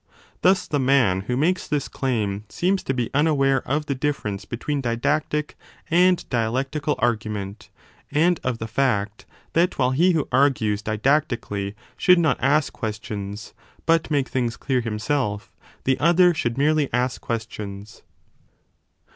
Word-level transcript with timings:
Thus 0.41 0.67
the 0.67 0.79
man 0.79 1.21
who 1.27 1.37
makes 1.37 1.67
this 1.67 1.87
claim 1.87 2.45
seems 2.49 2.81
to 2.85 2.93
be 2.95 3.11
unaware 3.13 3.61
of 3.67 3.85
the 3.85 3.93
difference 3.93 4.45
between 4.45 4.81
didactic 4.81 5.55
and 5.91 6.27
dialectical 6.27 6.95
argument, 6.97 7.69
and 8.09 8.39
of 8.43 8.57
the 8.57 8.65
fact 8.67 9.27
\^ 9.29 9.53
that 9.53 9.77
while 9.77 9.91
he 9.91 10.13
who 10.13 10.27
argues 10.31 10.81
didactically 10.81 11.75
should 11.97 12.17
not 12.17 12.41
ask 12.41 12.73
ques 12.73 12.99
tions 12.99 13.53
but 13.85 14.09
make 14.09 14.27
things 14.27 14.57
clear 14.57 14.81
himself, 14.81 15.51
the 15.83 15.99
other 15.99 16.33
should 16.33 16.57
merely 16.57 16.91
ask 16.91 17.21
questions. 17.21 18.01